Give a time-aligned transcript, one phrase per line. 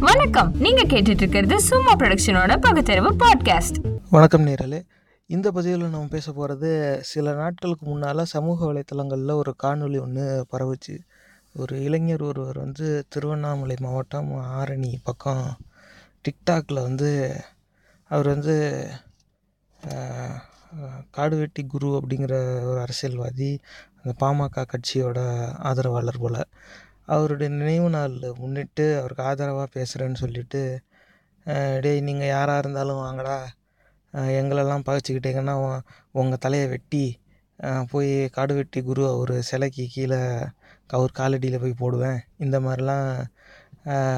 [0.00, 0.50] வணக்கம்.
[0.54, 3.78] நீங்க கேட்டுட்டு இருக்கிறது சும்மா ப்ரொடக்ஷனோட பகுத்தறிவு பாட்காஸ்ட்
[4.10, 4.78] வணக்கம் நேரலே
[5.26, 6.70] இந்த பதிவில் நம்ம பேச போகிறது
[7.02, 10.94] சில நாட்களுக்கு முன்னால் சமூக வலைத்தளங்களில் ஒரு காணொளி ஒன்று பரவுச்சு.
[11.54, 14.30] ஒரு இளைஞர் ஒருவர் வந்து திருவண்ணாமலை மாவட்டம்
[14.60, 15.46] ஆரணி பக்கம்
[16.24, 17.10] டிக்டாக்ல வந்து
[18.10, 18.56] அவர் வந்து
[21.10, 22.34] காடுவெட்டி குரு அப்படிங்கிற
[22.70, 23.60] ஒரு அரசியல்வாதி
[24.02, 25.18] அந்த பாமக கட்சியோட
[25.70, 26.42] ஆதரவாளர் போல்.
[27.08, 30.62] அவருடைய நினைவு நாளில் முன்னிட்டு அவருக்கு ஆதரவாக பேசுகிறேன்னு சொல்லிட்டு
[31.84, 33.38] டேய் நீங்கள் யாராக இருந்தாலும் வாங்கடா.
[34.40, 35.54] எங்களெல்லாம் பகைச்சிக்கிட்டீங்கன்னா
[36.20, 37.04] உங்கள் தலையை வெட்டி
[37.92, 40.20] போய் காடு வெட்டி குரு அவர் சிலைக்கு கீழே
[40.96, 42.20] அவர் காலடியில் போய் போடுவேன்.
[42.44, 43.08] இந்த மாதிரிலாம்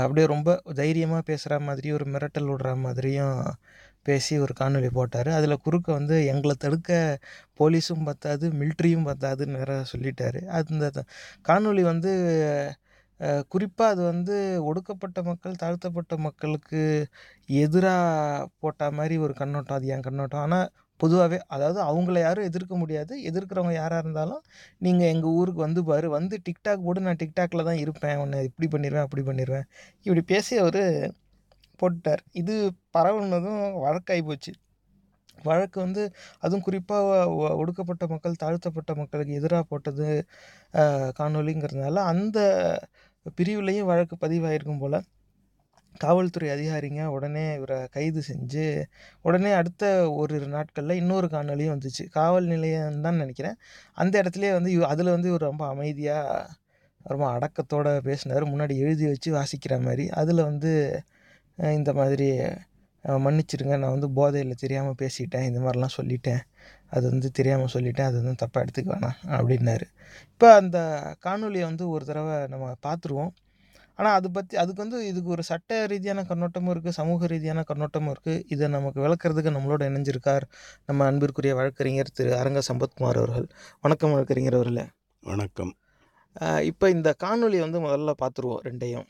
[0.02, 0.50] அப்படியே ரொம்ப
[0.80, 3.36] தைரியமாக பேசுகிற மாதிரியும் ஒரு மிரட்டல் விடுற மாதிரியும்
[4.08, 5.30] பேசி ஒரு காணொலி போட்டார்.
[5.38, 6.90] அதில் குறுக்க வந்து எங்களை தடுக்க
[7.60, 10.40] போலீஸும் பத்தாது மில்ட்ரியும் பத்தாதுன்னு வேற சொல்லிட்டார்.
[10.60, 11.02] அந்த
[11.50, 12.12] காணொலி வந்து
[13.52, 14.34] குறிப்பாக அது வந்து
[14.68, 16.82] ஒடுக்கப்பட்ட மக்கள் தாழ்த்தப்பட்ட மக்களுக்கு
[17.64, 19.78] எதிராக போட்ட மாதிரி ஒரு கண்ணோட்டம்.
[19.78, 20.44] அது என் கண்ணோட்டம்.
[20.46, 20.68] ஆனால்
[21.00, 23.12] பொதுவாகவே அதாவது அவங்கள யாரும் எதிர்க்க முடியாது.
[23.30, 24.42] எதிர்க்கிறவங்க யாராக இருந்தாலும்
[24.86, 26.08] நீங்கள் எங்கள் ஊருக்கு வந்து பாரு.
[26.18, 28.18] வந்து டிக்டாக் போட்டு நான் டிக்டாக்ல தான் இருப்பேன்.
[28.24, 29.66] உன்னை இப்படி பண்ணிடுவேன் அப்படி பண்ணிடுவேன்
[30.06, 30.82] இப்படி பேசி அவர்
[31.82, 32.54] போட்டார் இது
[32.98, 34.52] பரவுனதும் வழக்காகி போச்சு.
[35.44, 36.02] வழக்கு வந்து
[36.38, 37.10] அதுவும் குறிப்பாக
[37.60, 40.08] ஒடுக்கப்பட்ட மக்கள் தாழ்த்தப்பட்ட மக்களுக்கு எதிராக போட்டது
[41.20, 42.38] காணொலிங்கிறதுனால அந்த
[43.38, 44.98] பிரிவுலேயும் வழக்கு பதிவாயிருக்கும் போல்
[46.00, 48.66] காவல்துறை அதிகாரிங்க உடனே இவரை கைது செஞ்சு
[49.24, 49.84] உடனே அடுத்த
[50.20, 52.04] ஒரு நாட்களில் இன்னொரு காணொலியும் வந்துச்சு.
[52.18, 53.58] காவல் நிலையம் தான் நினைக்கிறேன்.
[53.98, 56.46] அந்த இடத்துலேயே வந்து அதில் வந்து இவர் ரொம்ப அமைதியாக
[57.04, 58.44] ரொம்ப அடக்கத்தோடு பேசினார்.
[58.52, 60.06] முன்னாடி எழுதி வச்சு வாசிக்கிற மாதிரி.
[60.20, 60.72] அதில் வந்து
[61.76, 62.28] இந்த மாதிரி
[63.04, 66.42] அஹ், மன்னிச்சிடுங்க நான் வந்து போதையில் தெரியாமல் பேசிட்டேன் இந்த மாதிரிலாம் சொல்லிட்டேன்.
[66.94, 69.86] அது வந்து தெரியாமல் சொல்லிட்டேன் அது வந்து தப்பாக எடுத்துக்க வேணாம் அப்படின்னாரு.
[70.32, 70.78] இப்போ அந்த
[71.26, 73.32] காணொளியை வந்து ஒரு தடவை நம்ம பார்த்துருவோம்
[73.98, 78.44] ஆனால் அது பற்றி அதுக்கு வந்து இதுக்கு ஒரு சட்ட ரீதியான கண்ணோட்டமும் இருக்குது சமூக ரீதியான கண்ணோட்டமும் இருக்குது
[78.54, 80.46] இதை நமக்கு விளக்குறதுக்கு நம்மளோட இணைஞ்சிருக்கார்
[80.88, 83.48] நம்ம அன்பிற்குரிய வழக்கறிஞர் திரு அரங்க சம்பத்குமார் அவர்கள்.
[83.84, 84.86] வணக்கம் வழக்கறிஞர் அவர்களே.
[85.22, 85.72] வணக்கம்.
[86.70, 89.08] இப்போ இந்த காணொளியை வந்து முதல்ல பார்த்துருவோம் ரெண்டையும்.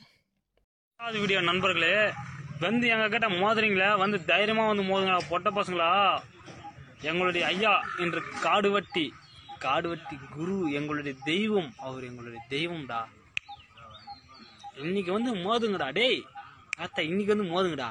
[1.18, 1.92] வீடியோ நண்பர்களே
[2.64, 5.90] வந்து எங்ககிட்ட மோதுறீங்களே வந்து தைரியமாக வந்து மோதுங்களா பொட்ட பசங்களா?
[7.10, 9.06] எங்களுடைய ஐயா என்று காடுவட்டி
[9.64, 13.00] காடுவட்டி குரு எங்களுடைய தெய்வம் அவர் எங்களுடைய தெய்வம்டா.
[14.84, 16.20] இன்னைக்கு வந்து மோதுங்கடா டேய்
[16.84, 17.90] அத்தா இன்னைக்கு வந்து மோதுங்கடா.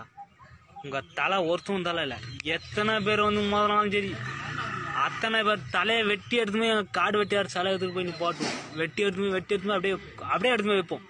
[0.83, 2.19] உங்கள் தலை ஒருத்தவும் தலை இல்லை.
[2.55, 4.11] எத்தனை பேர் வந்து மோதினாலும் சரி
[5.05, 9.53] அத்தனை பேர் தலையை வெட்டி எடுத்துமே காடு வெட்டியார் சிலை எடுத்துகிட்டு போய் நீ போட்டுவோம் வெட்டி எடுத்துமே வெட்டி
[9.55, 9.95] எடுத்துமே அப்படியே
[10.33, 11.05] அப்படியே எடுத்துமே வைப்போம்.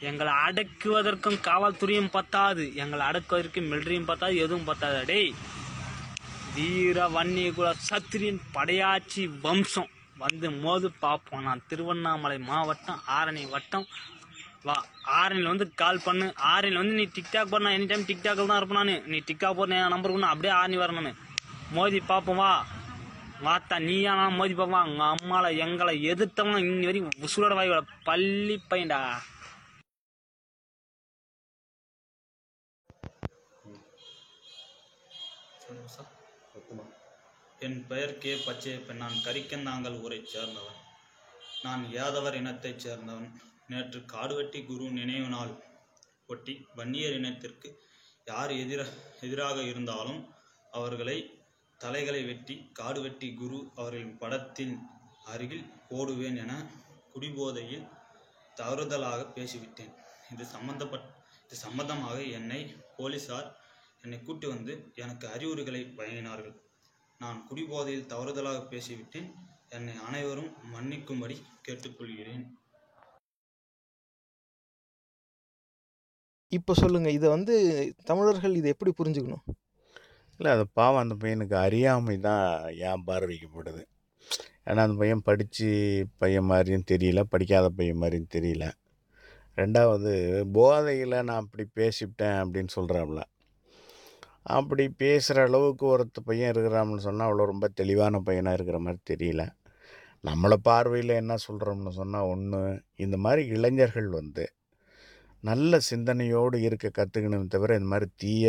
[0.00, 4.98] எங்களை அடக்குவதற்கும் காவல்துறையும் பத்தாது எங்களை அடக்குவதற்கும் மிலிட்டரியும் பத்தாது எதுவும் பத்தாது.
[5.06, 5.32] டேய்
[6.54, 9.90] வீர வன்னியகுல சத்திரியன் படையாச்சி வம்சம்.
[10.18, 13.86] வந்து மோது பார்ப்போம் நான் திருவண்ணாமலை மாவட்டம் ஆரணி வட்டம்.
[14.66, 14.76] வா
[15.20, 16.26] ஆரணியில் வந்து கால் பண்ணு.
[16.52, 19.04] ஆரணியில் வந்து நீ டிக்டாக் பண்ண எனி டைம் டிக்டாக்கில் தான் இருப்பேன் நான்.
[19.12, 21.20] நீ டிக்டாக் போட என் நம்பர் கொண்டு அப்படியே ஆரணி வரணும்
[21.76, 22.66] மோதி பார்ப்போம் வா.
[23.46, 27.72] வாத்தா நீயா நான் மோதி பார்ப்பான் உங்கள் அம்மாவை எங்களை எதிர்த்தவங்க இன்னி வரைக்கும் உசுரோட வாய்
[28.10, 29.00] பள்ளி பையன்டா.
[37.58, 39.00] என் பெயர் கே பச்சையப்பன்.
[39.02, 40.78] நான் கரிக்கந்தாங்கல் ஊரைச் சேர்ந்தவன்.
[41.62, 43.26] நான் யாதவர் இனத்தைச் சேர்ந்தவன்.
[43.66, 45.52] நேற்று காடுவெட்டி குரு நினைவு நாள்
[46.26, 47.68] ஒட்டி வன்னியர் இனத்திற்கு
[48.24, 48.86] யார் எதிர
[49.20, 50.20] எதிராக இருந்தாலும்
[50.70, 51.18] அவர்களை
[51.80, 54.76] தலைகளை வெட்டி காடுவெட்டி குரு அவர்களின் படத்தின்
[55.24, 56.52] அருகில் போடுவேன் என
[57.12, 57.86] குடிபோதையில்
[58.56, 59.94] தவறுதலாக பேசிவிட்டேன்.
[60.32, 61.08] இது சம்பந்தப்பட்
[61.44, 62.60] இது சம்பந்தமாக என்னை
[62.96, 63.48] போலீசார்
[64.04, 66.56] என்னை கூட்டி வந்து எனக்கு அறிவுரைகளை வழங்கினார்கள்.
[67.18, 69.28] நான் குடிபோதையில் தவறுதலாக பேசிவிட்டேன்.
[69.68, 71.36] என்னை அனைவரும் மன்னிக்கும்படி
[71.68, 72.44] கேட்டுக்கொள்கிறேன்.
[76.52, 77.54] இப்போ சொல்லுங்கள் இதை வந்து
[78.04, 79.44] தமிழர்கள் இதை எப்படி புரிஞ்சுக்கணும்?
[80.38, 81.02] இல்லை அது பாவம்.
[81.02, 82.46] அந்த பையனுக்கு அறியாமை தான்
[82.88, 83.82] ஏன் பார்வைக்கப்படுது.
[84.68, 85.68] ஏன்னா அந்த பையன் படித்து
[86.18, 88.66] பையன் மாதிரியும் தெரியல படிக்காத பையன் மாதிரியும் தெரியல.
[89.56, 90.12] ரெண்டாவது
[90.52, 93.22] போதையில் நான் அப்படி பேசிவிட்டேன் அப்படின்னு சொல்கிறாப்புல
[94.46, 99.42] அப்படி பேசுகிற அளவுக்கு ஒருத்த பையன் இருக்கிறான்னு சொன்னால் அவ்வளோ ரொம்ப தெளிவான பையனாக இருக்கிற மாதிரி தெரியல.
[100.24, 102.60] நம்மளை பார்வையில் என்ன சொல்கிறோம்னு சொன்னால் ஒன்று
[103.04, 104.44] இந்த மாதிரி இளைஞர்கள் வந்து
[105.44, 108.46] நல்ல சிந்தனையோடு இருக்க கற்றுக்கணுமே தவிர இந்த மாதிரி தீய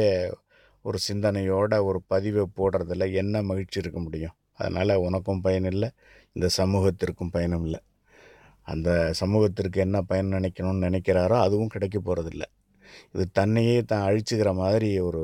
[0.86, 4.36] ஒரு சிந்தனையோட ஒரு பதிவை போடுறதுல என்ன மகிழ்ச்சி இருக்க முடியும்?
[4.54, 5.90] அதனால் உனக்கும் பயன் இல்லை
[6.36, 7.82] இந்த சமூகத்திற்கும் பயனும் இல்லை.
[8.68, 8.90] அந்த
[9.22, 12.46] சமூகத்திற்கு என்ன பயன் நினைக்கணும்னு நினைக்கிறாரோ அதுவும் கிடைக்க போகிறதில்ல
[13.16, 15.24] இது தன்னையே தான் அழிச்சுக்கிற மாதிரி ஒரு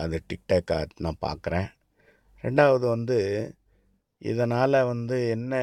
[0.00, 1.68] அந்த டிக்டாக்கை நான் பார்க்குறேன்.
[2.44, 3.18] ரெண்டாவது வந்து
[4.22, 5.54] இதனால் வந்து என்ன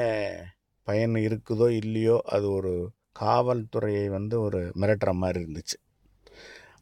[0.87, 2.73] பயன் இருக்குதோ இல்லையோ அது ஒரு
[3.19, 5.77] காவல்துறையை வந்து ஒரு மிரட்டுற மாதிரி இருந்துச்சு.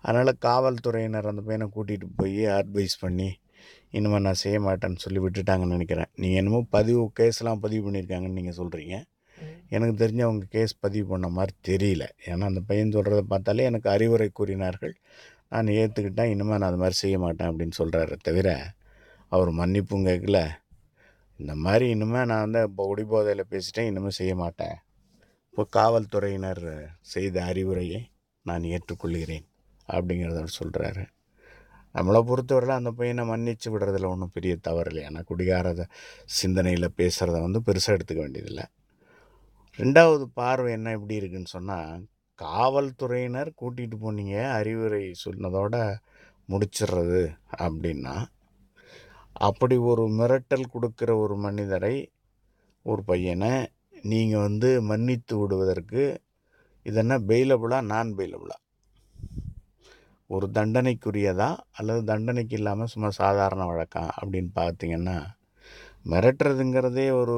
[0.02, 3.30] அதனால் காவல்துறையினர் அந்த பையனை கூட்டிகிட்டு போய் அட்வைஸ் பண்ணி
[3.98, 6.10] இனிமேல் நான் செய்ய மாட்டேன்னு சொல்லி விட்டுட்டாங்கன்னு நினைக்கிறேன்.
[6.14, 8.96] நீங்கள் என்னமோ பதிவு கேஸ்லாம் பதிவு பண்ணியிருக்காங்கன்னு நீங்கள் சொல்கிறீங்க.
[9.70, 12.04] எனக்கு தெரிஞ்ச அவங்க கேஸ் பதிவு பண்ண மாதிரி தெரியல.
[12.26, 14.96] ஏன்னா அந்த பையன் சொல்கிறத பார்த்தாலே எனக்கு அறிவுரை கூறினார்கள்.
[15.52, 18.50] நான் ஏற்றுக்கிட்டேன் இனிமேல் நான் அது மாதிரி செய்ய மாட்டேன் அப்படின்னு சொல்கிறாரு தவிர
[19.32, 20.40] அவர் மன்னிப்பும் கேட்கல.
[21.40, 24.78] இந்த மாதிரி இனிமேல் நான் வந்து இப்போ குடிபோதையில் பேசிட்டேன் இனிமேல் செய்ய மாட்டேன்.
[25.54, 26.66] இப்போ காவல்துறையினர்
[27.14, 28.02] செய்த அறிவுரையை
[28.46, 29.46] நான் ஏற்றுக்கொள்கிறேன்
[29.90, 31.04] அப்படிங்கிறத அவர் சொல்கிறாரு
[31.96, 35.04] நம்மளை பொறுத்தவரையில் அந்த பையனை மன்னிச்சு விடுறதுல ஒன்றும் பெரிய தவறு இல்லை.
[35.10, 35.82] ஏன்னா குடிகாரத
[36.40, 38.66] சிந்தனையில் பேசுகிறத வந்து பெருசாக எடுத்துக்க வேண்டியதில்லை.
[39.80, 42.04] ரெண்டாவது பார்வை என்ன எப்படி இருக்குன்னு சொன்னால்
[42.40, 45.76] காவல்துறையினர் கூட்டிகிட்டு போனீங்க அறிவுரை சொன்னதோட
[46.50, 47.24] முடிச்சிடுறது
[47.60, 48.16] அப்படின்னா
[49.40, 51.96] அப்படி ஒரு மிரட்டல் கொடுக்குற ஒரு மனிதரை
[52.86, 53.52] ஒரு பையனை
[54.04, 56.04] நீங்கள் வந்து மன்னித்து விடுவதற்கு
[56.86, 58.58] இதென்ன பெயிலபுளா நான் பெயிலபுளா
[60.30, 65.18] ஒரு தண்டனைக்குரியதா அல்லது தண்டனைக்கு இல்லாமல் சும்மா சாதாரண வழக்கம் அப்படின்னு பார்த்தீங்கன்னா
[66.06, 67.36] மிரட்டுறதுங்கிறதே ஒரு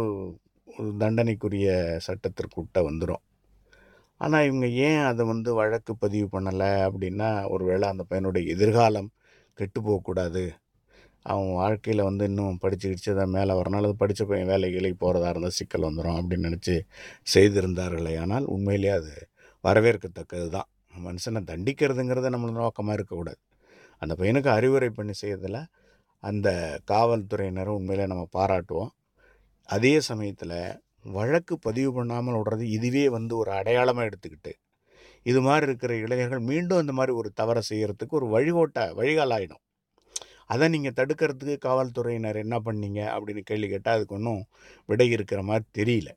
[0.68, 1.70] ஒரு தண்டனைக்குரிய
[2.08, 3.24] சட்டத்திற்குட்ட வந்துடும்
[4.22, 9.10] ஆனால் இவங்க ஏன் அதை வந்து வழக்கு பதிவு பண்ணலை அப்படின்னா ஒருவேளை அந்த பையனுடைய எதிர்காலம்
[9.60, 10.44] கெட்டு போகக்கூடாது
[11.26, 15.30] அவன் வாழ்க்கையில் வந்து இன்னும் படித்து கிடிச்சு தான் மேலே வரனால அது படித்த பையன் வேலை வேலைக்கு போகிறதா
[15.34, 16.76] இருந்தால் சிக்கல் வந்துடும் அப்படின்னு நினச்சி
[17.34, 18.14] செய்திருந்தார்களே.
[18.24, 19.14] ஆனால் உண்மையிலேயே அது
[19.64, 23.40] வரவேற்கத்தக்கது தான் மனுஷனை தண்டிக்கிறதுங்கிறது நம்மளோட நோக்கமாக இருக்கக்கூடாது.
[24.02, 25.62] அந்த பையனுக்கு அறிவுரை பண்ணி செய்யறதில்
[26.24, 26.50] அந்த
[26.92, 28.94] காவல்துறையினரும் உண்மையிலே நம்ம பாராட்டுவோம்.
[29.70, 30.58] அதே சமயத்தில்
[31.06, 34.54] வழக்கு பதிவு பண்ணாமல் விடுறது இதுவே வந்து ஒரு அடையாளமாக எடுத்துக்கிட்டு
[35.26, 39.64] இது மாதிரி இருக்கிற இளைஞர்கள் மீண்டும் இந்த மாதிரி ஒரு தவறை செய்கிறதுக்கு ஒரு வழிகோட்ட வழிகால் ஆகிடும்
[40.54, 44.42] அதை நீங்கள் தடுக்கிறதுக்கு காவல்துறையினர் என்ன பண்ணீங்க அப்படின்னு கேள்வி கேட்டால் அதுக்கு ஒன்றும்
[44.90, 46.10] விடை இருக்கிற மாதிரி தெரியல.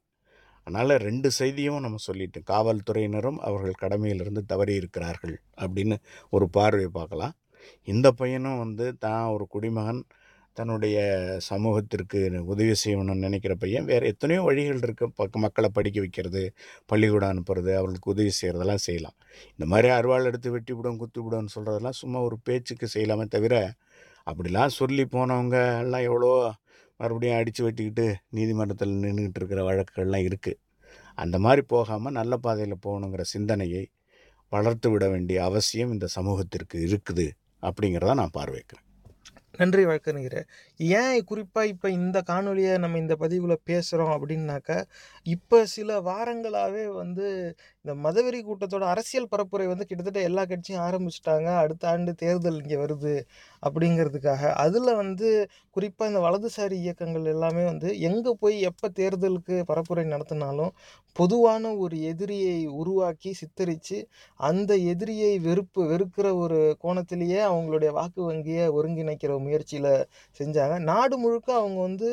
[0.67, 5.97] அதனால் ரெண்டு செய்தியும் நம்ம சொல்லிட்டோம் காவல்துறையினரும் அவர்கள் கடமையிலிருந்து தவறி இருக்கிறார்கள் அப்படின்னு
[6.37, 7.35] ஒரு பார்வை பார்க்கலாம்.
[7.89, 10.03] இந்த பையனும் வந்து தான் ஒரு குடிமகன்
[10.57, 10.97] தன்னுடைய
[11.49, 12.19] சமூகத்திற்கு
[12.53, 16.43] உதவி செய்யணும்னு நினைக்கிற பையன் வேறு எத்தனையோ வழிகள் இருக்குது பக்க மக்களை படிக்க வைக்கிறது
[16.87, 19.17] பள்ளிக்கூடம் அனுப்புறது அவர்களுக்கு உதவி செய்கிறதெல்லாம் செய்யலாம்.
[19.53, 23.55] இந்த மாதிரி அருவாள் எடுத்து வெட்டி விடும் குத்து விடும்னு சொல்கிறதெல்லாம் சும்மா ஒரு பேச்சுக்கு செய்யலாமே தவிர
[24.27, 26.33] அப்படிலாம் சொல்லி போனவங்க எல்லாம் எவ்வளோ
[27.01, 30.61] மறுபடியும் அடித்து வெட்டிக்கிட்டு நீதிமன்றத்தில் நின்றுக்கிட்டு இருக்கிற வழக்குகள்லாம் இருக்குது
[31.19, 33.85] அந்த மாதிரி போகாமல் நல்ல பாதையில் போகணுங்கிற சிந்தனையை
[34.53, 37.27] வளர்த்து விட வேண்டிய அவசியம் இந்த சமூகத்திற்கு இருக்குது
[37.63, 38.87] அப்படிங்கிறத நான் பார்வைக்கிறேன்
[39.63, 40.43] நன்றி வழக்கறிஞரே.
[40.97, 44.79] ஏன் குறிப்பாக இப்போ இந்த காணொலியை நம்ம இந்த பதிவில் பேசுகிறோம் அப்படின்னாக்கா
[45.27, 47.27] இப்போ சில வாரங்களாகவே வந்து
[47.85, 51.49] இந்த மதவெறி கூட்டத்தோட அரசியல் பரப்புரை வந்து கிட்டத்தட்ட எல்லா கட்சியும் ஆரம்பிச்சிட்டாங்க.
[51.63, 53.15] அடுத்த ஆண்டு தேர்தல் இங்கே வருது
[53.63, 54.43] அப்படிங்கிறதுக்காக.
[54.65, 55.29] அதில் வந்து
[55.77, 60.73] குறிப்பாக இந்த வலதுசாரி இயக்கங்கள் எல்லாமே வந்து எங்கே போய் எப்போ தேர்தலுக்கு பரப்புரை நடத்தினாலும்
[61.17, 63.99] பொதுவான ஒரு எதிரியை உருவாக்கி சித்தரித்து
[64.41, 69.91] அந்த எதிரியை வெறுப்பு வெறுக்கிற ஒரு கோணத்திலேயே அவங்களுடைய வாக்கு வங்கியை ஒருங்கிணைக்கிற முயற்சியில்
[70.41, 70.75] செஞ்சாங்க.
[70.91, 72.09] நாடு முழுக்க அவங்க வந்து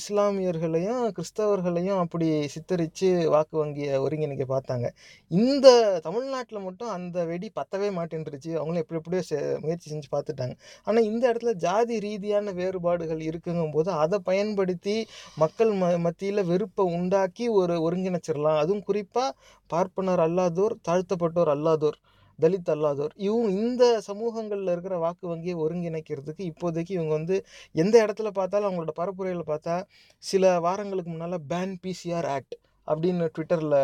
[0.00, 4.86] இஸ்லாமியர்களையும் கிறிஸ்தவர்களையும் அப்படி சித்தரித்து வாக்கு வங்கியை ஒருங்கிணைக்க பார்த்தாங்க.
[5.30, 5.66] இந்த
[6.06, 10.54] தமிழ்நாட்டில் மட்டும் அந்த வெடி பத்தவே மாட்டேன்ருச்சு அவங்களும் எப்படி எப்படியோ செ முயற்சி செஞ்சு பார்த்துட்டாங்க.
[10.86, 14.96] ஆனால் இந்த இடத்துல ஜாதி ரீதியான வேறுபாடுகள் இருக்குங்கும் போது அதை பயன்படுத்தி
[15.42, 18.60] மக்கள் ம மத்தியில் வெறுப்பை உண்டாக்கி ஒரு ஒருங்கிணைச்சிடலாம்.
[18.62, 19.36] அதுவும் குறிப்பாக
[19.74, 21.98] பார்ப்பனர் அல்லாதோர் தாழ்த்தப்பட்டோர் அல்லாதோர்.
[22.40, 23.14] தலித் அல்லாதோர்.
[23.26, 27.36] இவங்க இந்த சமூகங்களில் இருக்கிற வாக்கு வங்கியை ஒருங்கிணைக்கிறதுக்கு இப்போதைக்கு இவங்க வந்து
[27.74, 29.76] எந்த இடத்துல பார்த்தாலும் அவங்களோட பரப்புரையில் பார்த்தா
[30.22, 32.56] சில வாரங்களுக்கு முன்னால் பேன் பிசிஆர் ஆக்ட்
[32.88, 33.76] அப்படின்னு ட்விட்டரில்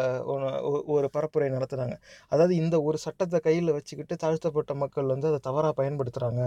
[0.95, 1.97] ஒரு பரப்புரை நடத்துகிறாங்க
[2.33, 6.43] அதாவது இந்த ஒரு சட்டத்தை கையில் வச்சுக்கிட்டு தாழ்த்தப்பட்ட மக்கள் வந்து அதை தவறாக பயன்படுத்துகிறாங்க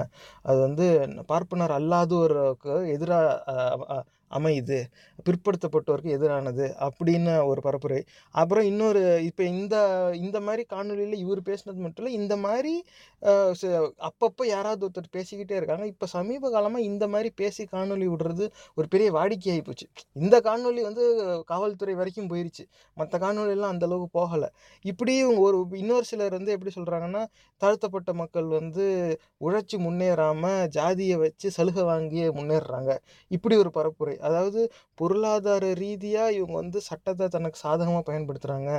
[0.45, 0.87] அது வந்து
[1.27, 3.99] பார்ப்பனர் அல்லாதோருக்கு எதிராக
[4.31, 4.83] அமையுது
[5.25, 8.01] பிற்படுத்தப்பட்டோருக்கு எதிரானது அப்படின்னு ஒரு பரப்புரை.
[8.31, 9.75] அப்புறம் இன்னொரு இப்போ இந்த
[10.15, 12.83] இந்த மாதிரி காணொலியில் இவர் பேசினது மட்டும் இல்லை இந்த மாதிரி
[13.21, 15.85] ச- அப்பப்போ யாராவது ஒருத்தர் பேசிக்கிட்டே இருக்காங்க.
[15.85, 19.87] இப்போ சமீப காலமாக இந்த மாதிரி பேசி காணொலி விடுறது ஒரு பெரிய வாடிக்கையாகி போச்சு.
[20.13, 21.03] இந்த காணொலி வந்து
[21.45, 22.63] காவல்துறை வரைக்கும் போயிருச்சு.
[22.95, 24.47] மற்ற காணொலியெல்லாம் அந்தளவுக்கு போகலை.
[24.81, 27.25] இப்படி ஒரு இன்னொரு சிலர் வந்து எப்படி சொல்கிறாங்கன்னா
[27.57, 32.97] தாழ்த்தப்பட்ட மக்கள் வந்து உழைச்சி முன்னேறாமல் ஜாதியை வச்சு சலுகை வாங்கி முன்னேறுறாங்க.
[33.27, 34.18] இப்படி ஒரு பரப்புரை.
[34.27, 34.61] அதாவது
[35.01, 38.71] பொருளாதார ரீதியாக இவங்க வந்து சட்டத்தை தனக்கு சாதகமாக பயன்படுத்துகிறாங்க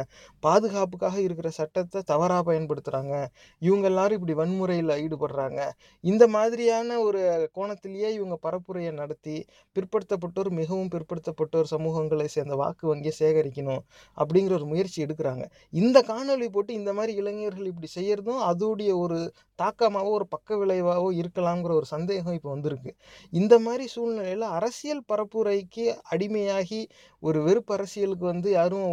[0.43, 3.15] பாதுகாப்புக்காக இருக்கிற சட்டத்தை தவறாக பயன்படுத்துகிறாங்க
[3.63, 5.61] இவங்க எல்லாரும் இப்படி வன்முறையில் ஈடுபடுறாங்க.
[6.05, 7.21] இந்த மாதிரியான ஒரு
[7.57, 9.37] கோணத்திலேயே இவங்க பரப்புரையை நடத்தி
[9.77, 13.83] பிற்படுத்தப்பட்டோர் மிகவும் பிற்படுத்தப்பட்டோர் சமூகங்களை சேர்ந்த வாக்கு வங்கியை சேகரிக்கணும்
[14.19, 15.45] அப்படிங்கிற ஒரு முயற்சி எடுக்கிறாங்க.
[15.83, 19.19] இந்த காணொளி போட்டு இந்த மாதிரி இளைஞர்கள் இப்படி செய்கிறதும் அதோடைய ஒரு
[19.63, 22.93] தாக்கமாகவோ ஒரு பக்க விளைவாகவோ இருக்கலாங்கிற ஒரு சந்தேகம் இப்போ வந்திருக்கு.
[23.33, 25.83] இந்த மாதிரி சூழ்நிலையில் அரசியல் பரப்பு பரப்புரைக்கு
[26.13, 26.79] அடிமையாகி
[27.23, 28.89] ஒரு வெறுப்பு அரசியலுக்கு வந்து யாரும்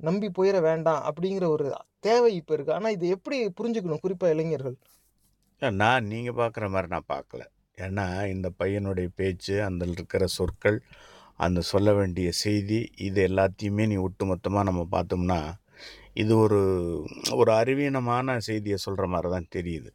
[0.00, 1.66] நம்பி போயிட வேண்டாம் அப்படிங்கிற ஒரு
[2.00, 4.76] தேவை இப்போ இருக்குது ஆனால் இதை எப்படி புரிஞ்சுக்கணும் குறிப்பாக இளைஞர்கள்?
[5.62, 7.42] நான் நீங்கள் பார்க்குற மாதிரி நான் பார்க்கல
[7.78, 10.78] ஏன்னா இந்த பையனுடைய பேச்சு அந்த இருக்கிற சொற்கள்
[11.40, 15.40] அந்த சொல்ல வேண்டிய செய்தி இது எல்லாத்தையுமே நீ ஒட்டுமொத்தமாக நம்ம பார்த்தோம்னா
[16.22, 16.60] இது ஒரு
[17.40, 19.90] ஒரு அறிவீனமான செய்தியை சொல்கிற மாதிரி தான் தெரியுது.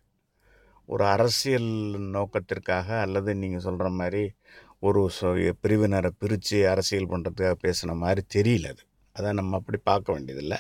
[0.90, 1.72] ஒரு அரசியல்
[2.16, 4.24] நோக்கத்திற்காக அல்லது நீங்கள் சொல்கிற மாதிரி
[4.84, 5.02] ஒரு
[5.64, 8.84] பிரிவினரை பிரித்து அரசியல் பண்ணுறதுக்காக பேசின மாதிரி தெரியல அது.
[9.16, 10.60] அதை நம்ம அப்படி பார்க்க வேண்டியதில்லை.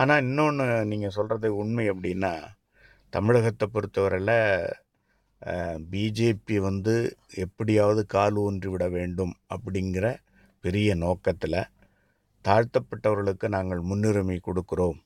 [0.00, 2.32] ஆனால் இன்னொன்று நீங்கள் சொல்கிறது உண்மை அப்படின்னா
[3.12, 4.36] தமிழகத்தை பொறுத்தவரையில்
[5.92, 6.94] பிஜேபி வந்து
[7.44, 10.06] எப்படியாவது கால் ஊன்றி விட வேண்டும் அப்படிங்கிற
[10.64, 11.58] பெரிய நோக்கத்தில்
[12.44, 15.00] தாழ்த்தப்பட்டவர்களுக்கு நாங்கள் முன்னுரிமை கொடுக்குறோம்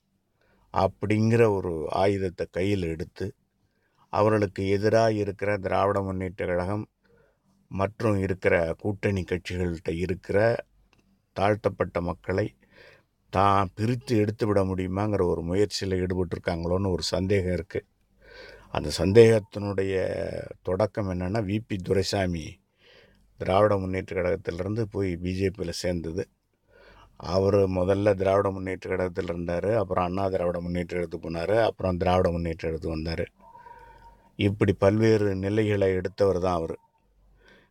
[0.74, 3.26] அப்படிங்கிற ஒரு ஆயுதத்தை கையில் எடுத்து
[4.12, 6.84] அவர்களுக்கு எதிராக இருக்கிற திராவிட முன்னேற்ற கழகம்
[7.70, 10.38] மற்றும் இருக்கிற கூட்டணி கட்சிகள்கிட்ட இருக்கிற
[11.36, 12.46] தாழ்த்தப்பட்ட மக்களை
[13.32, 17.88] தான் பிரித்து எடுத்து விட முடியுமாங்கிற ஒரு முயற்சியில் ஈடுபட்டிருக்காங்களோன்னு ஒரு சந்தேகம் இருக்குது
[18.74, 19.94] அந்த சந்தேகத்தினுடைய
[20.62, 22.46] தொடக்கம் என்னென்னா விபி துரைசாமி
[23.40, 26.22] திராவிட முன்னேற்ற கழகத்திலிருந்து போய் பிஜேபியில் சேர்ந்தது.
[27.34, 32.62] அவர் முதல்ல திராவிட முன்னேற்ற கழகத்தில் இருந்தார் அப்புறம் அண்ணா திராவிட முன்னேற்ற கழகத்துக்கு போனார் அப்புறம் திராவிட முன்னேற்ற
[32.64, 33.26] கழகத்துக்கு வந்தார்.
[34.38, 36.76] இப்படி பல்வேறு நிலைகளை எடுத்தவர் தான் அவர்.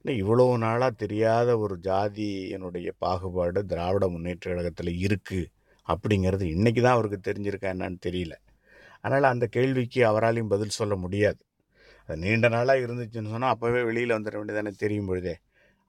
[0.05, 5.47] இன்னும் இவ்வளோ நாளாக தெரியாத ஒரு ஜாதியினுடைய பாகுபாடு திராவிட முன்னேற்ற கழகத்தில் இருக்குது
[5.87, 8.35] அப்படிங்கிறது இன்றைக்கி தான் அவருக்கு தெரிஞ்சிருக்கா என்னன்னு தெரியல.
[9.01, 11.39] அதனால் அந்த கேள்விக்கு அவராலையும் பதில் சொல்ல முடியாது.
[12.09, 15.35] அது நீண்ட நாளாக இருந்துச்சுன்னு சொன்னால் அப்போவே வெளியில் வந்துட வேண்டியதானே தெரியும் பொழுதே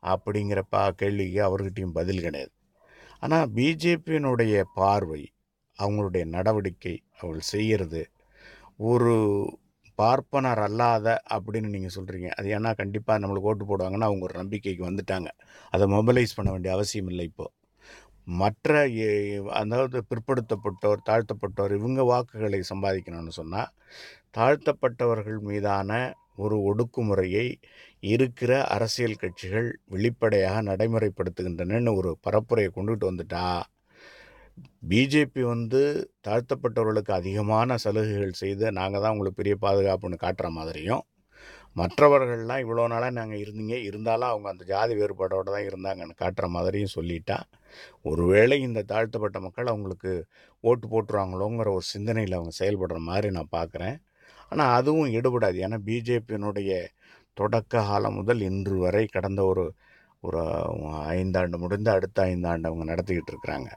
[0.02, 2.52] அப்படிங்கிற பா கேள்விக்கு அவர்கிட்டையும் பதில் கிடையாது.
[3.23, 5.23] ஆனால் பிஜேபியினுடைய பார்வை
[5.78, 8.04] அவங்களுடைய நடவடிக்கை அவள் செய்கிறது
[8.92, 9.14] ஒரு
[9.99, 15.31] பார்ப்பனர் அல்லாத அப்படின்னு நீங்கள் சொல்கிறீங்க அது ஏன்னா கண்டிப்பாக நம்மளுக்கு ஓட்டு போடுவாங்கன்னா அவங்க ஒரு நம்பிக்கைக்கு வந்துட்டாங்க.
[15.73, 17.53] அதை மொபைலைஸ் பண்ண வேண்டிய அவசியம் இல்லை இப்போது
[18.41, 18.73] மற்ற
[19.55, 23.71] அதாவது பிற்படுத்தப்பட்டோர் தாழ்த்தப்பட்டோர் இவங்க வாக்குகளை சம்பாதிக்கணும்னு சொன்னால்
[24.31, 25.91] தாழ்த்தப்பட்டவர்கள் மீதான
[26.37, 27.47] ஒரு ஒடுக்குமுறையை
[28.05, 33.45] இருக்கிற அரசியல் கட்சிகள் வெளிப்படையாக நடைமுறைப்படுத்துகின்றனன்னு ஒரு பரப்புரையை கொண்டுகிட்டு வந்துட்டா
[34.90, 35.80] பிஜேபி வந்து
[36.26, 41.04] தாழ்த்தப்பட்டவர்களுக்கு அதிகமான சலுகைகள் செய்து நாங்கள் தான் உங்களுக்கு பெரிய பாதுகாப்புன்னு காட்டுற மாதிரியும்
[41.76, 47.38] மற்றவர்கள்லாம் இவ்வளோ நாளாக நாங்கள் இருந்தீங்க இருந்தாலும் அவங்க அந்த ஜாதி வேறுபாடோடு தான் இருந்தாங்கன்னு காட்டுற மாதிரியும் சொல்லிட்டா
[48.10, 50.12] ஒருவேளை இந்த தாழ்த்தப்பட்ட மக்கள் அவங்களுக்கு
[50.64, 53.96] ஓட்டு போட்டுருவாங்களோங்கிற ஒரு சிந்தனையில் அவங்க செயல்படுற மாதிரி நான் பார்க்குறேன்
[54.52, 55.58] ஆனால் அதுவும் எடுபடாது.
[55.66, 56.72] ஏன்னா பிஜேபியினுடைய
[57.36, 59.64] தொடக்க காலம் முதல் இன்று வரை கடந்த ஒரு
[60.22, 60.40] ஒரு
[61.16, 63.68] ஐந்தாண்டு முடிந்து அடுத்த ஐந்தாண்டு அவங்க நடத்திக்கிட்டு இருக்கிறாங்க.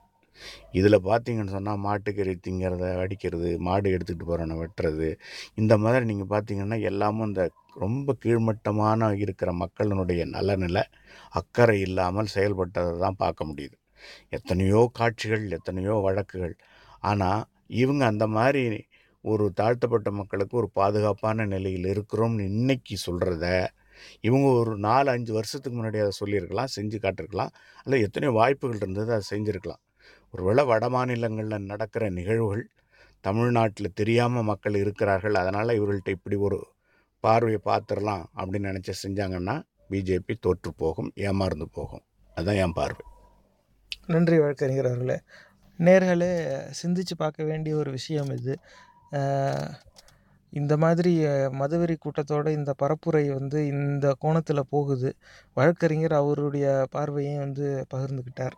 [0.80, 5.10] இதில் பார்த்தீங்கன்னு சொன்னால் மாட்டுக்கறி திங்கிறத அடிக்கிறது மாடு எடுத்துகிட்டு போகிறவனை வெட்டுறது
[5.62, 7.44] இந்த மாதிரி நீங்கள் பார்த்தீங்கன்னா எல்லாமும் இந்த
[7.84, 10.84] ரொம்ப கீழ்மட்டமான இருக்கிற மக்களினுடைய நலனில்
[11.40, 13.76] அக்கறை இல்லாமல் செயல்பட்டதை தான் பார்க்க முடியுது.
[14.38, 16.56] எத்தனையோ காட்சிகள் எத்தனையோ வழக்குகள்.
[17.04, 17.42] ஆனால்
[17.82, 18.64] இவங்க அந்த மாதிரி
[19.24, 23.46] ஒரு தாழ்த்தப்பட்ட மக்களுக்கு ஒரு பாதுகாப்பான நிலையில் இருக்கிறோம்னு இன்னைக்கு சொல்கிறத
[24.28, 27.54] இவங்க ஒரு நாலு அஞ்சு வருஷத்துக்கு முன்னாடி அதை சொல்லியிருக்கலாம் செஞ்சு காட்டிருக்கலாம்
[27.84, 29.82] அல்ல எத்தனையோ வாய்ப்புகள் இருந்தது அதை செஞ்சுருக்கலாம்.
[30.32, 32.64] ஒருவேளை வட மாநிலங்களில் நடக்கிற நிகழ்வுகள்
[33.22, 36.60] தமிழ்நாட்டில் தெரியாமல் மக்கள் இருக்கிறார்கள் அதனால் இவர்கள்ட்ட இப்படி ஒரு
[37.20, 39.56] பார்வையை பார்த்துடலாம் அப்படின்னு நினச்சி செஞ்சாங்கன்னா
[39.92, 42.04] பிஜேபி தோற்று போகும் ஏமாந்து போகும்.
[42.36, 43.06] அதுதான் என் பார்வை.
[44.06, 45.18] நன்றி வழக்கறிஞர் அவர்களே.
[45.80, 46.32] நேர்களே
[46.82, 48.56] சிந்திச்சு பார்க்க வேண்டிய ஒரு விஷயம் இது.
[50.54, 51.12] இந்த மாதிரி
[51.60, 55.10] மதுவெறி கூட்டத்தோட இந்த பரப்புரை வந்து இந்த கோணத்தில் போகுது.
[55.54, 58.58] வழக்கறிஞர் அவருடைய பார்வையும் வந்து பகிர்ந்துக்கிட்டார்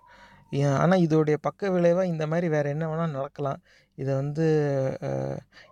[0.84, 3.60] ஆனால் இதோடைய பக்க விளைவாக இந்த மாதிரி வேறு என்ன வேணால் நடக்கலாம்.
[3.98, 4.46] இதை வந்து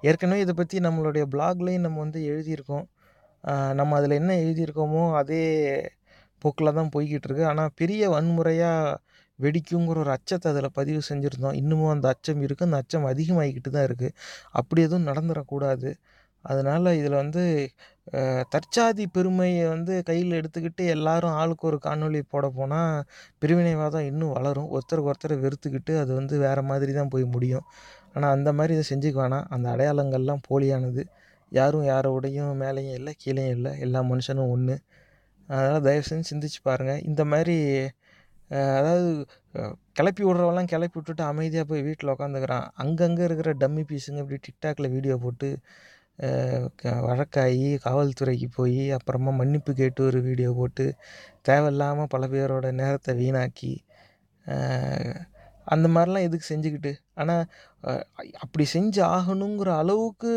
[0.10, 2.86] ஏற்கனவே இதை பற்றி நம்மளுடைய பிளாக்லேயும் நம்ம வந்து எழுதியிருக்கோம்.
[3.80, 5.44] நம்ம அதில் என்ன எழுதியிருக்கோமோ அதே
[6.42, 8.98] போக்கில் தான் போய்கிட்டு இருக்கு ஆனால் பெரிய வன்முறையாக
[9.40, 11.58] வெடிக்குங்கிற ஒரு அச்சத்தை அதில் பதிவு செஞ்சுருந்தோம்.
[11.62, 14.16] இன்னமும் அந்த அச்சம் இருக்குது அந்த அச்சம் அதிகமாகிக்கிட்டு தான் இருக்குது
[14.60, 15.90] அப்படி எதுவும் நடந்துடக்கூடாது
[16.46, 17.44] அதனால் இதில் வந்து
[18.54, 23.04] தற்சாதி பெருமையை வந்து கையில் எடுத்துக்கிட்டு எல்லாரும் ஆளுக்கு ஒரு காணொளி போட போனால்
[23.42, 24.70] பிரிவினைவாதம் இன்னும் வளரும்.
[24.76, 27.66] ஒருத்தருக்கு ஒருத்தரை வெறுத்துக்கிட்டு அது வந்து வேறு மாதிரி தான் போய் முடியும்.
[28.16, 29.48] ஆனால் அந்த மாதிரி இதை செஞ்சுக்க வேணாம்.
[29.56, 31.04] அந்த அடையாளங்கள்லாம் போலியானது.
[31.52, 33.72] யாரும் யாரோடையும் மேலேயும் இல்லை கீழேயும் இல்லை.
[33.86, 34.78] எல்லா மனுஷனும் ஒன்று
[35.50, 37.56] அதனால் தயவு செஞ்சு சிந்திச்சு பாருங்கள் இந்த மாதிரி
[38.80, 39.10] அதாவது
[39.98, 45.16] கிளப்பி விட்றவெல்லாம் கிளப்பி விட்டுட்டு அமைதியாக போய் வீட்டில் உட்காந்துக்கிறான் அங்கங்கே இருக்கிற டம்மி பீஸுங்க இப்படி டிக்டாக்ல வீடியோ
[45.26, 45.50] போட்டு
[47.08, 50.86] வழக்காகி காவல்துறைக்கு போய் அப்புறமா மன்னிப்பு கேட்டு ஒரு வீடியோ போட்டு
[51.42, 53.74] தேவையில்லாமல் பல பேரோட நேரத்தை வீணாக்கி
[55.68, 56.92] அந்த மாதிரிலாம் எதுக்கு செஞ்சுக்கிட்டு?
[57.14, 57.44] ஆனால்
[58.40, 60.32] அப்படி செஞ்சு ஆகணுங்கிற அளவுக்கு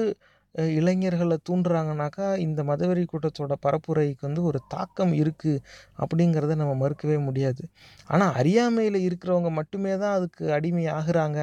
[0.54, 5.62] இளைஞர்களை தூண்டுறாங்கனாக்கா இந்த மதவெறி கூட்டத்தோட பரப்புரைக்கு வந்து ஒரு தாக்கம் இருக்குது
[5.98, 7.62] அப்படிங்கிறத நம்ம மறுக்கவே முடியாது.
[8.06, 11.38] ஆனால் அறியாமையில் இருக்கிறவங்க மட்டுமே தான் அதுக்கு அடிமை ஆகிறாங்க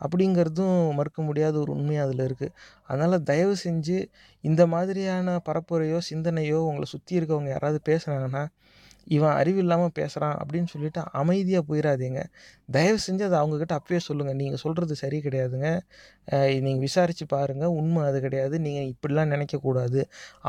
[0.00, 2.54] அப்படிங்கிறதும் மறுக்க முடியாத ஒரு உண்மை அதில் இருக்குது
[2.86, 3.98] அதனால் தயவு செஞ்சு
[4.44, 8.44] இந்த மாதிரியான பரப்புரையோ சிந்தனையோ உங்களை சுற்றி இருக்கவங்க யாராவது பேசுகிறாங்கன்னா
[9.16, 12.20] இவன் அறிவில்லாமல் பேசுகிறான் அப்படின்னு சொல்லிட்டு அமைதியாக போயிடாதீங்க
[12.76, 15.68] தயவு செஞ்சு அதை அவங்கக்கிட்ட அப்பயே சொல்லுங்கள் நீங்கள் சொல்கிறது சரி கிடையாதுங்க.
[16.66, 18.56] நீங்கள் விசாரித்து பாருங்கள் உண்மை அது கிடையாது.
[18.66, 20.00] நீங்கள் இப்படிலாம் நினைக்கக்கூடாது.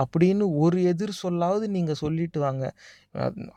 [0.03, 2.65] அப்படின்னு ஒரு எதிர் சொல்லாவது நீங்கள் சொல்லிட்டு வாங்க.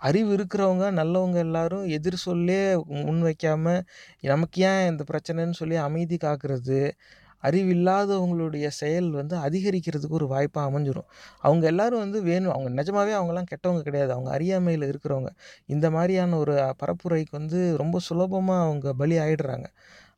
[0.09, 2.61] அறிவு இருக்கிறவங்க நல்லவங்க எல்லாரும் எதிர் சொல்லே
[3.09, 3.83] முன் வைக்காமல்
[4.33, 6.81] நமக்கு ஏன் இந்த பிரச்சனைன்னு சொல்லி அமைதி காக்கிறது?
[7.43, 11.09] அறிவில்லாதவங்களுடைய செயல் வந்து அதிகரிக்கிறதுக்கு ஒரு வாய்ப்பாக அமைஞ்சிடும்
[11.43, 12.55] அவங்க எல்லாரும் வந்து வேணும்.
[12.55, 14.13] அவங்க நிஜமாவே அவங்கெல்லாம் கெட்டவங்க கிடையாது.
[14.13, 15.31] அவங்க அறியாமையில் இருக்கிறவங்க.
[15.67, 19.67] இந்த மாதிரியான ஒரு பரப்புரைக்கு வந்து ரொம்ப சுலபமாக அவங்க பலி ஆயிடுறாங்க.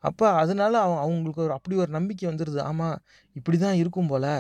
[0.05, 2.99] அப்போ அதனால அவங்க அவங்களுக்கு ஒரு அப்படி ஒரு நம்பிக்கை வந்துடுது ஆமாம்
[3.37, 4.31] இப்படி தான் இருக்கும் போல்.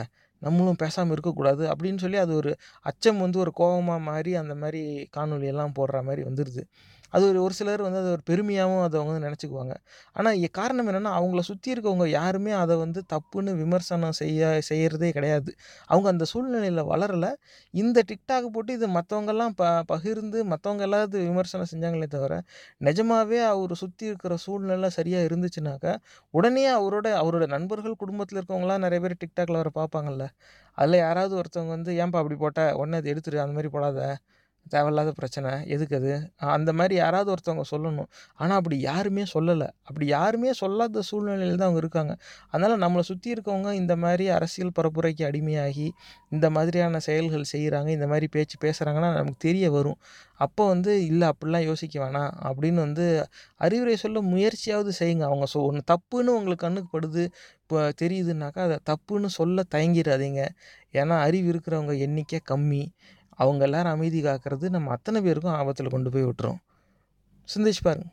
[0.42, 2.50] நம்மளும் பேசாமல் இருக்கக்கூடாது அப்படின்னு சொல்லி அது ஒரு
[2.87, 4.82] அச்சம் வந்து ஒரு கோபமாக மாறி அந்த மாதிரி
[5.16, 6.62] காணொலியெல்லாம் போடுற மாதிரி வந்துடுது
[7.12, 9.74] அது ஒரு ஒரு சிலர் வந்து அது ஒரு பெருமையாகவும் அதை அவங்க வந்து நினச்சிக்குவாங்க.
[10.16, 15.50] ஆனால் காரணம் என்னென்னா அவங்கள சுற்றி இருக்கவங்க யாருமே அதை வந்து தப்புன்னு விமர்சனம் செய்ய செய்கிறதே கிடையாது.
[15.90, 17.30] அவங்க அந்த சூழ்நிலையில் வளரலை.
[17.74, 22.34] இந்த டிக்டாக் போட்டு இது மற்றவங்கெல்லாம் ப பகிர்ந்து மற்றவங்க எல்லாத்து விமர்சனம் செஞ்சாங்களே தவிர
[22.80, 25.94] நிஜமாகவே அவர் சுற்றி இருக்கிற சூழ்நிலை சரியாக இருந்துச்சுனாக்கா
[26.34, 30.24] உடனே அவரோட அவரோட நண்பர்கள் குடும்பத்தில் இருக்கவங்களாம் நிறைய பேர் டிக்டாக்ல அவரை பார்ப்பாங்கல்ல.
[30.78, 32.60] அதில் யாராவது ஒருத்தவங்க வந்து ஏன்பா அப்படி போட்ட?
[32.80, 34.00] உடனே அதை எடுத்துரு அந்த மாதிரி போடாத.
[34.68, 35.50] தேவையில்லாத பிரச்சனை.
[35.66, 36.12] எதுக்கு அது?
[36.56, 38.08] அந்த மாதிரி யாராவது ஒருத்தவங்க சொல்லணும்.
[38.37, 39.68] ஆனால் அப்படி யாருமே சொல்லலை.
[39.82, 42.14] அப்படி யாருமே சொல்லாத சூழ்நிலையில் தான் அவங்க இருக்காங்க.
[42.50, 45.88] அதனால் நம்மளை சுற்றி இருக்கவங்க இந்த மாதிரி அரசியல் பரப்புரைக்கு அடிமையாகி
[46.30, 49.98] இந்த மாதிரியான செயல்கள் செய்கிறாங்க இந்த மாதிரி பேச்சு பேசுகிறாங்கன்னா நமக்கு தெரிய வரும்.
[50.38, 52.32] அப்போ வந்து இல்லை அப்படிலாம் யோசிக்க வேணாம்.
[52.48, 53.06] அப்படின்னு வந்து
[53.60, 55.25] அறிவுரை சொல்ல முயற்சியாவது செய்யுங்க.
[55.30, 57.25] அவங்க சொ ஒன்று தப்புன்னு உங்களுக்கு கண்ணுக்கு படுது
[57.62, 60.42] இப்போ தெரியுதுனாக்கா அதை தப்புன்னு சொல்ல தயங்கிடாதீங்க
[60.94, 62.82] ஏன்னா அறிவு இருக்கிறவங்க எண்ணிக்கை கம்மி.
[63.38, 66.61] அவங்க எல்லாரும் அமைதி காக்கிறது நம்ம அத்தனை பேருக்கும் ஆபத்தில் கொண்டு போய் விட்டுரும்.
[67.49, 68.07] சிந்திச்சு பாருங்க.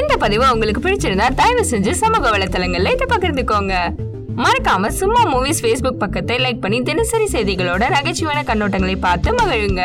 [0.00, 3.74] இந்த பதிவு உங்களுக்கு பிடிச்சிருந்தா தயவு செஞ்சு சமூக வலைத்தளங்கள்ல இதை பகிர்ந்துக்கோங்க.
[4.36, 9.82] மறக்காம சும்மா மூவிஸ் ஃபேஸ்புக் பக்கத்தை லைக் பண்ணி தினசரி செய்திகளோட நகைச்சுவையான கண்ணோட்டங்களை பார்த்து மகிழுங்க.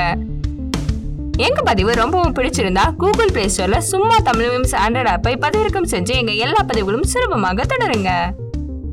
[1.37, 6.31] எங்க பதிவு ரொம்பவும் பிடிச்சிருந்தா கூகுள் பிளே ஸ்டோர்ல சும்மா தமிழ் மீம்ஸ் ஆண்ட்ராய்ட் ஆப்பை பதிவிறக்கம் செஞ்சு எங்க
[6.31, 8.11] எல்லா பதிவுகளும் சுலபமாக தொடருங்க.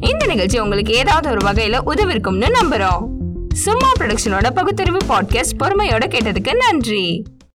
[0.00, 3.04] இந்த நிகழ்ச்சி உங்களுக்கு ஏதாவது ஒரு வகையில உதவிருக்கும்னு நம்புறோம்.
[3.56, 7.24] சும்மா ப்ரொடக்ஷனோட பகுத்தறிவு பாட்காஸ்ட் பொறுமையோட கேட்டதுக்கு நன்றி.